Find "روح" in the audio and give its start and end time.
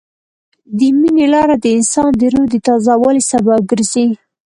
2.33-2.45